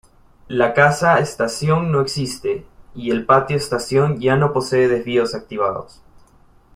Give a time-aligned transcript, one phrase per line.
[0.47, 2.65] La casa estación no existe,
[2.95, 6.01] y el patio estación ya no posee desvíos activados.